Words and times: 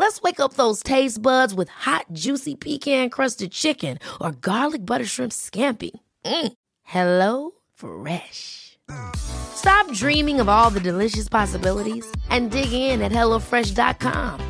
Let's 0.00 0.22
wake 0.22 0.40
up 0.40 0.54
those 0.54 0.82
taste 0.82 1.20
buds 1.20 1.52
with 1.52 1.68
hot, 1.68 2.06
juicy 2.14 2.54
pecan 2.54 3.10
crusted 3.10 3.52
chicken 3.52 3.98
or 4.18 4.32
garlic 4.32 4.86
butter 4.86 5.04
shrimp 5.04 5.30
scampi. 5.30 5.90
Mm. 6.24 6.52
Hello 6.84 7.50
Fresh. 7.74 8.78
Stop 9.14 9.92
dreaming 9.92 10.40
of 10.40 10.48
all 10.48 10.70
the 10.70 10.80
delicious 10.80 11.28
possibilities 11.28 12.10
and 12.30 12.50
dig 12.50 12.72
in 12.72 13.02
at 13.02 13.12
HelloFresh.com. 13.12 14.40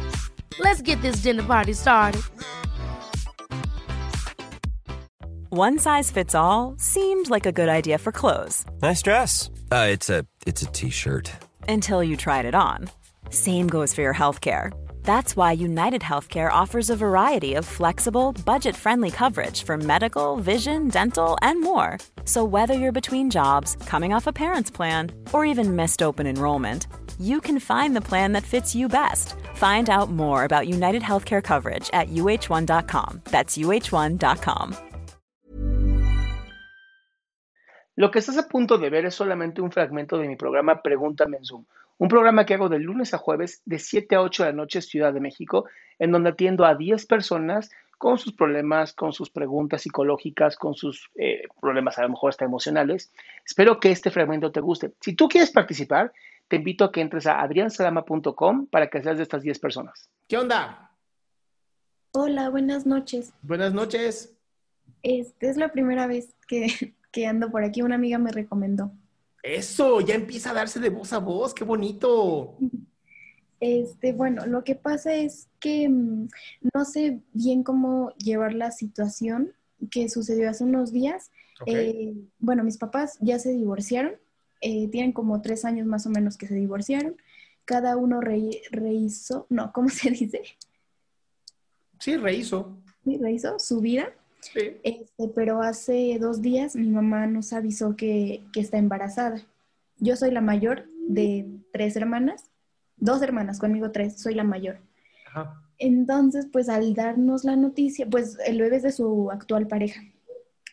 Let's 0.61 0.83
get 0.83 1.03
this 1.03 1.17
dinner 1.17 1.43
party 1.43 1.73
started. 1.73 2.23
One 5.49 5.81
size 5.81 6.13
fits 6.13 6.37
all 6.37 6.77
seemed 6.79 7.29
like 7.29 7.45
a 7.45 7.51
good 7.51 7.69
idea 7.69 7.99
for 7.99 8.13
clothes 8.13 8.65
Nice 8.83 9.03
dress. 9.03 9.51
Uh, 9.73 9.89
it's 9.91 10.09
a 10.11 10.25
it's 10.47 10.63
a 10.63 10.67
t-shirt. 10.67 11.29
until 11.69 12.05
you 12.05 12.17
tried 12.17 12.45
it 12.45 12.55
on. 12.55 12.89
Same 13.31 13.67
goes 13.67 13.93
for 13.93 14.03
your 14.03 14.15
healthcare. 14.15 14.71
That's 15.03 15.37
why 15.37 15.53
United 15.53 16.03
Healthcare 16.03 16.53
offers 16.53 16.91
a 16.91 16.97
variety 16.97 17.55
of 17.55 17.65
flexible, 17.65 18.33
budget 18.47 18.77
friendly 18.77 19.11
coverage 19.11 19.65
for 19.65 19.77
medical, 19.77 20.37
vision, 20.37 20.89
dental, 20.89 21.37
and 21.43 21.61
more. 21.61 21.99
So, 22.25 22.45
whether 22.45 22.75
you're 22.75 22.93
between 22.93 23.31
jobs, 23.31 23.77
coming 23.87 24.15
off 24.15 24.27
a 24.29 24.33
parent's 24.33 24.71
plan, 24.71 25.11
or 25.33 25.45
even 25.45 25.75
missed 25.75 26.03
open 26.03 26.27
enrollment, 26.27 26.87
you 27.19 27.41
can 27.41 27.59
find 27.59 27.97
the 27.97 28.01
plan 28.09 28.33
that 28.33 28.45
fits 28.45 28.75
you 28.75 28.89
best. 28.89 29.35
Find 29.55 29.91
out 29.91 30.11
more 30.11 30.45
about 30.45 30.69
United 30.69 31.03
Healthcare 31.03 31.43
coverage 31.43 31.91
at 31.93 32.09
uh1.com. 32.09 33.23
That's 33.25 33.59
uh1.com. 33.59 34.77
Lo 37.97 38.11
que 38.11 38.21
estás 38.21 38.39
a 38.39 38.49
punto 38.49 38.79
de 38.79 38.89
ver 38.89 39.05
es 39.05 39.15
solamente 39.15 39.61
un 39.61 39.71
fragmento 39.71 40.17
de 40.17 40.27
mi 40.27 40.37
programa 40.37 40.81
Pregúntame 40.81 41.37
en 41.37 41.45
Zoom, 41.45 41.67
un 42.01 42.09
programa 42.09 42.47
que 42.47 42.55
hago 42.55 42.71
de 42.71 42.79
lunes 42.79 43.13
a 43.13 43.19
jueves 43.19 43.61
de 43.67 43.79
7 43.79 44.15
a 44.15 44.23
8 44.23 44.45
de 44.45 44.49
la 44.51 44.57
noche 44.57 44.81
Ciudad 44.81 45.13
de 45.13 45.21
México, 45.21 45.67
en 45.99 46.11
donde 46.13 46.31
atiendo 46.31 46.65
a 46.65 46.75
10 46.75 47.05
personas 47.05 47.71
con 47.99 48.17
sus 48.17 48.33
problemas, 48.33 48.95
con 48.95 49.13
sus 49.13 49.29
preguntas 49.29 49.83
psicológicas, 49.83 50.57
con 50.57 50.73
sus 50.73 51.11
eh, 51.17 51.43
problemas 51.61 51.99
a 51.99 52.03
lo 52.03 52.09
mejor 52.09 52.31
hasta 52.31 52.47
emocionales. 52.47 53.13
Espero 53.45 53.79
que 53.79 53.91
este 53.91 54.11
fragmento 54.11 54.51
te 54.51 54.61
guste. 54.61 54.95
Si 55.03 55.15
tú 55.15 55.29
quieres 55.29 55.51
participar, 55.51 56.11
te 56.49 56.57
invito 56.57 56.87
a 56.87 56.91
que 56.91 57.03
entres 57.03 57.27
a 57.27 57.43
adriansalama.com 57.43 58.69
para 58.69 58.89
que 58.89 59.03
seas 59.03 59.19
de 59.19 59.25
estas 59.25 59.43
10 59.43 59.59
personas. 59.59 60.09
¿Qué 60.27 60.39
onda? 60.39 60.97
Hola, 62.13 62.49
buenas 62.49 62.87
noches. 62.87 63.35
Buenas 63.43 63.75
noches. 63.75 64.35
Este 65.03 65.51
es 65.51 65.59
la 65.59 65.71
primera 65.71 66.07
vez 66.07 66.35
que, 66.49 66.95
que 67.13 67.27
ando 67.27 67.51
por 67.51 67.63
aquí. 67.63 67.83
Una 67.83 67.97
amiga 67.97 68.17
me 68.17 68.33
recomendó. 68.33 68.91
Eso, 69.43 70.01
ya 70.01 70.15
empieza 70.15 70.51
a 70.51 70.55
darse 70.55 70.81
de 70.81 70.91
voz 70.91 71.13
a 71.13 71.19
voz, 71.19 71.55
qué 71.55 71.65
bonito. 71.65 72.57
Este, 73.61 74.13
bueno, 74.13 74.47
lo 74.47 74.65
que 74.65 74.75
pasa 74.75 75.15
es 75.15 75.49
que 75.61 75.89
mm, 75.89 76.29
no 76.75 76.85
sé 76.85 77.21
bien 77.33 77.63
cómo 77.63 78.13
llevar 78.17 78.55
la 78.55 78.71
situación 78.71 79.53
que 79.91 80.09
sucedió 80.09 80.49
hace 80.51 80.65
unos 80.65 80.93
días. 80.93 81.31
Eh, 81.67 82.15
bueno, 82.39 82.65
mis 82.65 82.79
papás 82.79 83.19
ya 83.21 83.39
se 83.39 83.51
divorciaron. 83.53 84.13
eh, 84.63 84.89
tienen 84.89 85.13
como 85.13 85.41
tres 85.41 85.65
años 85.65 85.87
más 85.87 86.07
o 86.07 86.11
menos 86.11 86.37
que 86.37 86.47
se 86.47 86.55
divorciaron. 86.55 87.17
Cada 87.65 87.97
uno 87.97 88.21
re- 88.21 88.61
rehizo, 88.71 89.47
no, 89.49 89.73
¿cómo 89.73 89.89
se 89.89 90.11
dice? 90.11 90.43
Sí, 91.99 92.17
rehizo. 92.17 92.77
Sí, 93.05 93.17
Rehizo 93.19 93.59
su 93.59 93.81
vida. 93.81 94.11
Sí. 94.41 94.77
Este, 94.83 95.29
pero 95.35 95.63
hace 95.63 96.19
dos 96.21 96.41
días 96.41 96.75
mi 96.77 96.89
mamá 96.89 97.27
nos 97.27 97.53
avisó 97.53 97.97
que, 97.97 98.43
que 98.53 98.61
está 98.61 98.79
embarazada. 98.79 99.41
Yo 99.99 100.17
soy 100.17 100.31
la 100.31 100.41
mayor 100.41 100.87
de 101.09 101.47
tres 101.73 101.97
hermanas, 101.97 102.51
dos 102.97 103.21
hermanas, 103.23 103.59
conmigo 103.59 103.91
tres, 103.91 104.21
soy 104.21 104.35
la 104.35 104.45
mayor. 104.45 104.79
Ajá. 105.27 105.63
Entonces, 105.79 106.47
pues 106.53 106.69
al 106.69 106.95
darnos 106.95 107.45
la 107.45 107.57
noticia, 107.57 108.07
pues 108.09 108.39
el 108.47 108.61
bebé 108.61 108.77
es 108.77 108.83
de 108.83 108.93
su 108.93 109.31
actual 109.31 109.67
pareja. 109.67 110.03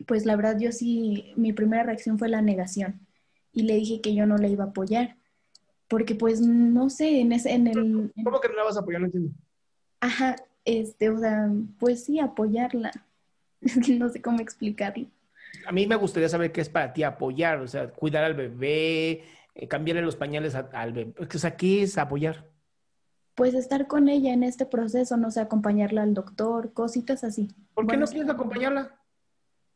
Pues 0.06 0.26
la 0.26 0.36
verdad 0.36 0.58
yo 0.60 0.72
sí, 0.72 1.34
mi 1.36 1.54
primera 1.54 1.84
reacción 1.84 2.20
fue 2.20 2.30
la 2.30 2.42
negación 2.42 3.00
y 3.54 3.64
le 3.64 3.76
dije 3.76 4.02
que 4.02 4.14
yo 4.14 4.26
no 4.26 4.38
le 4.38 4.50
iba 4.50 4.66
a 4.66 4.68
apoyar. 4.68 5.16
Porque 5.88 6.16
pues 6.16 6.42
no 6.42 6.90
sé, 6.90 7.22
en, 7.22 7.32
ese, 7.32 7.54
en 7.54 7.68
el... 7.68 7.78
en- 8.16 8.24
¿Cómo 8.24 8.40
que 8.42 8.50
no 8.50 8.56
la 8.56 8.64
vas 8.64 8.76
a 8.78 8.82
apoyar? 8.82 9.00
No 9.02 9.08
entiendo. 9.08 9.32
ajá, 10.02 10.36
este, 10.66 11.10
o 11.10 11.18
sea, 11.18 11.50
pues 11.80 12.04
sí, 12.04 12.20
apoyarla. 12.20 12.92
No 14.00 14.10
sé 14.10 14.22
cómo 14.22 14.40
explicarlo. 14.40 15.08
A 15.66 15.72
mí 15.72 15.88
me 15.88 15.96
gustaría 15.96 16.30
saber 16.30 16.52
qué 16.52 16.62
es 16.62 16.70
para 16.70 16.94
ti 16.94 17.04
apoyar, 17.04 17.60
o 17.60 17.68
sea, 17.68 17.90
cuidar 17.90 18.24
al 18.24 18.34
bebé, 18.34 19.24
eh, 19.56 19.68
cambiarle 19.68 20.02
los 20.02 20.16
pañales 20.16 20.56
a- 20.56 20.70
al 20.74 20.94
bebé. 20.94 21.14
O 21.20 21.38
sea, 21.38 21.56
¿qué 21.58 21.84
es 21.84 21.98
apoyar? 21.98 22.46
pues 23.36 23.54
estar 23.54 23.86
con 23.86 24.10
ella 24.10 24.34
en 24.34 24.42
este 24.42 24.66
proceso, 24.66 25.16
no 25.16 25.30
sé, 25.30 25.40
acompañarla 25.42 26.02
al 26.02 26.16
doctor, 26.16 26.74
cositas 26.74 27.24
así. 27.24 27.50
¿Por 27.76 27.84
qué 27.86 27.90
Bueno, 27.96 28.06
no 28.08 28.12
quieres 28.12 28.30
acompañarla? 28.32 29.00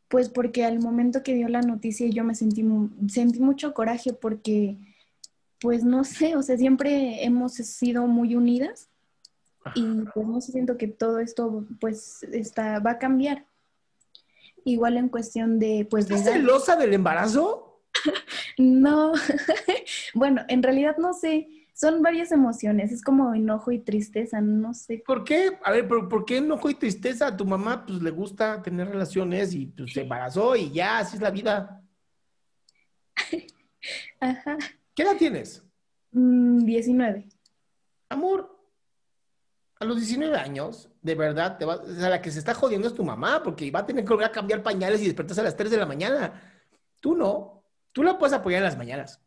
Pues 0.08 0.28
porque 0.28 0.64
al 0.64 0.80
momento 0.80 1.22
que 1.22 1.34
dio 1.34 1.46
la 1.48 1.60
noticia 1.62 2.08
yo 2.08 2.24
me 2.24 2.34
sentí, 2.34 2.66
sentí 3.08 3.38
mucho 3.38 3.72
coraje 3.72 4.12
porque, 4.14 4.78
pues 5.60 5.84
no 5.84 6.02
sé, 6.02 6.34
o 6.34 6.42
sea, 6.42 6.56
siempre 6.56 7.24
hemos 7.24 7.52
sido 7.52 8.08
muy 8.08 8.34
unidas 8.34 8.88
y 9.76 10.02
pues 10.12 10.26
no 10.26 10.40
sé, 10.40 10.50
siento 10.50 10.76
que 10.76 10.88
todo 10.88 11.20
esto 11.20 11.64
pues 11.80 12.24
está, 12.32 12.80
va 12.80 12.90
a 12.90 12.98
cambiar. 12.98 13.46
Igual 14.64 14.96
en 14.96 15.08
cuestión 15.08 15.58
de, 15.58 15.86
pues 15.90 16.10
¿Estás 16.10 16.24
celosa 16.24 16.76
del 16.76 16.94
embarazo? 16.94 17.68
No, 18.58 19.12
bueno, 20.14 20.42
en 20.48 20.62
realidad 20.62 20.96
no 20.98 21.14
sé, 21.14 21.48
son 21.74 22.02
varias 22.02 22.32
emociones, 22.32 22.92
es 22.92 23.02
como 23.02 23.34
enojo 23.34 23.72
y 23.72 23.78
tristeza, 23.78 24.40
no 24.40 24.74
sé. 24.74 25.02
¿Por 25.06 25.24
qué? 25.24 25.58
A 25.64 25.72
ver, 25.72 25.88
pero 25.88 26.08
¿por 26.08 26.24
qué 26.24 26.36
enojo 26.38 26.70
y 26.70 26.74
tristeza? 26.74 27.28
A 27.28 27.36
tu 27.36 27.44
mamá 27.44 27.84
pues 27.86 28.02
le 28.02 28.10
gusta 28.10 28.62
tener 28.62 28.88
relaciones 28.88 29.54
y 29.54 29.66
pues 29.66 29.92
se 29.92 30.02
embarazó 30.02 30.54
y 30.54 30.70
ya, 30.70 30.98
así 30.98 31.16
es 31.16 31.22
la 31.22 31.30
vida. 31.30 31.82
Ajá, 34.20 34.56
¿Qué 34.94 35.02
edad 35.02 35.16
tienes? 35.16 35.64
Mm, 36.12 36.64
19. 36.64 37.28
Amor, 38.10 38.61
a 39.82 39.84
los 39.84 39.98
19 39.98 40.36
años, 40.36 40.88
de 41.02 41.14
verdad, 41.14 41.58
te 41.58 41.64
va, 41.64 41.76
o 41.76 41.94
sea, 41.94 42.08
la 42.08 42.22
que 42.22 42.30
se 42.30 42.38
está 42.38 42.54
jodiendo 42.54 42.88
es 42.88 42.94
tu 42.94 43.04
mamá, 43.04 43.42
porque 43.42 43.70
va 43.70 43.80
a 43.80 43.86
tener 43.86 44.04
que 44.04 44.10
volver 44.10 44.26
a 44.26 44.32
cambiar 44.32 44.62
pañales 44.62 45.00
y 45.02 45.06
despertarse 45.06 45.40
a 45.40 45.44
las 45.44 45.56
3 45.56 45.70
de 45.70 45.76
la 45.76 45.86
mañana. 45.86 46.40
Tú 47.00 47.16
no. 47.16 47.64
Tú 47.92 48.02
la 48.02 48.16
puedes 48.18 48.32
apoyar 48.32 48.58
en 48.58 48.64
las 48.64 48.78
mañanas. 48.78 49.20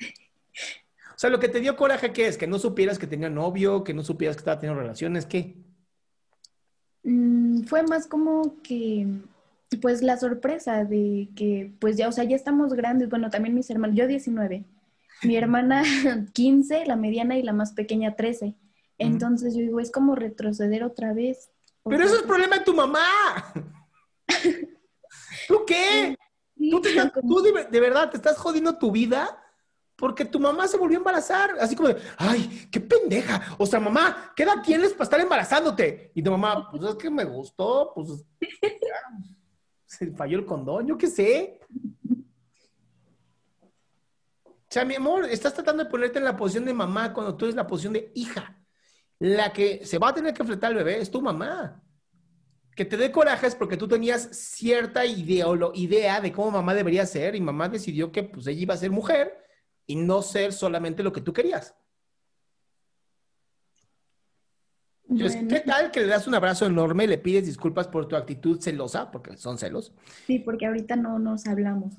O 0.00 1.18
sea, 1.18 1.30
lo 1.30 1.38
que 1.38 1.48
te 1.48 1.60
dio 1.60 1.76
coraje, 1.76 2.12
¿qué 2.12 2.26
es? 2.26 2.36
Que 2.36 2.46
no 2.46 2.58
supieras 2.58 2.98
que 2.98 3.06
tenía 3.06 3.30
novio, 3.30 3.84
que 3.84 3.94
no 3.94 4.02
supieras 4.02 4.36
que 4.36 4.40
estaba 4.40 4.58
teniendo 4.58 4.82
relaciones, 4.82 5.26
¿qué? 5.26 5.54
Mm, 7.04 7.64
fue 7.64 7.82
más 7.84 8.06
como 8.06 8.60
que, 8.62 9.06
pues 9.80 10.02
la 10.02 10.16
sorpresa 10.16 10.84
de 10.84 11.28
que, 11.36 11.72
pues 11.78 11.96
ya, 11.96 12.08
o 12.08 12.12
sea, 12.12 12.24
ya 12.24 12.34
estamos 12.34 12.72
grandes, 12.72 13.10
bueno, 13.10 13.30
también 13.30 13.54
mis 13.54 13.70
hermanos, 13.70 13.96
yo 13.96 14.06
19, 14.06 14.64
mi 15.22 15.36
hermana 15.36 15.84
15, 16.32 16.86
la 16.86 16.96
mediana 16.96 17.38
y 17.38 17.42
la 17.42 17.52
más 17.52 17.72
pequeña 17.72 18.16
13. 18.16 18.56
Entonces 18.98 19.54
yo 19.54 19.60
digo, 19.60 19.80
es 19.80 19.90
como 19.90 20.14
retroceder 20.14 20.84
otra 20.84 21.12
vez. 21.12 21.50
Pero 21.84 22.04
eso 22.04 22.16
es 22.16 22.22
problema 22.22 22.58
de 22.58 22.64
tu 22.64 22.74
mamá. 22.74 23.04
¿Tú 25.48 25.64
qué? 25.66 26.16
sí, 26.56 26.70
Tú, 26.70 26.80
te 26.80 26.90
estás- 26.90 27.12
como- 27.12 27.28
tú 27.28 27.42
de, 27.42 27.64
de 27.64 27.80
verdad 27.80 28.10
te 28.10 28.16
estás 28.16 28.36
jodiendo 28.38 28.78
tu 28.78 28.90
vida 28.90 29.40
porque 29.96 30.24
tu 30.24 30.40
mamá 30.40 30.66
se 30.66 30.76
volvió 30.76 30.98
a 30.98 31.00
embarazar. 31.00 31.56
Así 31.60 31.76
como 31.76 31.88
de, 31.90 32.00
ay, 32.16 32.68
qué 32.70 32.80
pendeja. 32.80 33.54
O 33.58 33.66
sea, 33.66 33.80
mamá, 33.80 34.32
¿qué 34.34 34.42
edad 34.44 34.62
tienes 34.64 34.92
para 34.92 35.04
estar 35.04 35.20
embarazándote? 35.20 36.10
Y 36.14 36.22
tu 36.22 36.30
mamá, 36.30 36.70
pues 36.70 36.82
es 36.82 36.94
que 36.96 37.10
me 37.10 37.24
gustó, 37.24 37.92
pues 37.94 38.24
ya, 38.40 39.28
se 39.86 40.10
falló 40.12 40.38
el 40.38 40.46
condón, 40.46 40.86
yo 40.86 40.96
qué 40.98 41.06
sé. 41.08 41.60
O 44.44 44.74
sea, 44.74 44.84
mi 44.84 44.94
amor, 44.96 45.24
estás 45.26 45.54
tratando 45.54 45.84
de 45.84 45.90
ponerte 45.90 46.18
en 46.18 46.24
la 46.24 46.36
posición 46.36 46.64
de 46.64 46.74
mamá 46.74 47.12
cuando 47.12 47.36
tú 47.36 47.44
eres 47.44 47.54
la 47.54 47.66
posición 47.66 47.92
de 47.92 48.10
hija. 48.14 48.58
La 49.18 49.52
que 49.52 49.84
se 49.86 49.98
va 49.98 50.08
a 50.08 50.14
tener 50.14 50.34
que 50.34 50.42
enfrentar 50.42 50.70
al 50.70 50.76
bebé 50.76 50.98
es 51.00 51.10
tu 51.10 51.22
mamá. 51.22 51.82
Que 52.74 52.84
te 52.84 52.96
dé 52.96 53.12
coraje 53.12 53.46
es 53.46 53.54
porque 53.54 53.76
tú 53.76 53.86
tenías 53.86 54.22
cierta 54.32 55.04
ideolo- 55.06 55.70
idea 55.74 56.20
de 56.20 56.32
cómo 56.32 56.50
mamá 56.50 56.74
debería 56.74 57.06
ser 57.06 57.36
y 57.36 57.40
mamá 57.40 57.68
decidió 57.68 58.10
que 58.10 58.24
pues 58.24 58.46
ella 58.48 58.60
iba 58.62 58.74
a 58.74 58.78
ser 58.78 58.90
mujer 58.90 59.38
y 59.86 59.96
no 59.96 60.22
ser 60.22 60.52
solamente 60.52 61.02
lo 61.02 61.12
que 61.12 61.20
tú 61.20 61.32
querías. 61.32 61.76
Entonces, 65.08 65.44
¿qué 65.48 65.60
tal 65.60 65.90
que 65.92 66.00
le 66.00 66.06
das 66.06 66.26
un 66.26 66.34
abrazo 66.34 66.66
enorme, 66.66 67.06
le 67.06 67.18
pides 67.18 67.46
disculpas 67.46 67.86
por 67.86 68.08
tu 68.08 68.16
actitud 68.16 68.60
celosa, 68.60 69.10
porque 69.10 69.36
son 69.36 69.58
celos? 69.58 69.92
Sí, 70.26 70.40
porque 70.40 70.66
ahorita 70.66 70.96
no 70.96 71.18
nos 71.18 71.46
hablamos. 71.46 71.94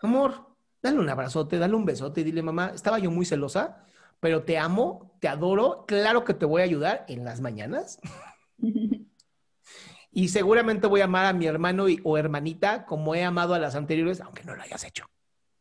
Amor, 0.00 0.55
dale 0.82 0.98
un 0.98 1.08
abrazote, 1.08 1.58
dale 1.58 1.74
un 1.74 1.84
besote 1.84 2.20
y 2.20 2.24
dile, 2.24 2.42
mamá, 2.42 2.72
estaba 2.74 2.98
yo 2.98 3.10
muy 3.10 3.26
celosa, 3.26 3.84
pero 4.20 4.42
te 4.42 4.58
amo, 4.58 5.16
te 5.20 5.28
adoro, 5.28 5.84
claro 5.86 6.24
que 6.24 6.34
te 6.34 6.46
voy 6.46 6.62
a 6.62 6.64
ayudar 6.64 7.04
en 7.08 7.24
las 7.24 7.40
mañanas. 7.40 7.98
y 10.12 10.28
seguramente 10.28 10.86
voy 10.86 11.00
a 11.00 11.04
amar 11.04 11.26
a 11.26 11.32
mi 11.32 11.46
hermano 11.46 11.86
o 12.04 12.18
hermanita 12.18 12.86
como 12.86 13.14
he 13.14 13.24
amado 13.24 13.54
a 13.54 13.58
las 13.58 13.74
anteriores, 13.74 14.20
aunque 14.20 14.44
no 14.44 14.56
lo 14.56 14.62
hayas 14.62 14.84
hecho. 14.84 15.06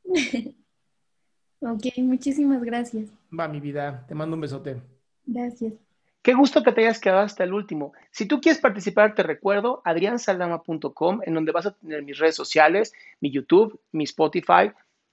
ok, 1.60 1.86
muchísimas 1.98 2.64
gracias. 2.64 3.10
Va, 3.38 3.48
mi 3.48 3.60
vida, 3.60 4.06
te 4.08 4.16
mando 4.16 4.36
un 4.36 4.42
besote. 4.42 4.82
Gracias. 5.26 5.74
Qué 6.26 6.34
gusto 6.34 6.64
que 6.64 6.72
te 6.72 6.82
hayas 6.82 7.00
quedado 7.00 7.22
hasta 7.22 7.44
el 7.44 7.54
último. 7.54 7.94
Si 8.10 8.26
tú 8.26 8.42
quieres 8.42 8.60
participar, 8.60 9.14
te 9.14 9.22
recuerdo 9.22 9.84
adriansaldama.com, 9.86 11.22
en 11.24 11.34
donde 11.36 11.52
vas 11.52 11.68
a 11.68 11.76
tener 11.76 12.02
mis 12.02 12.18
redes 12.18 12.36
sociales, 12.36 12.94
mi 13.22 13.30
YouTube, 13.30 13.80
mi 13.92 14.06
Spotify, 14.06 14.72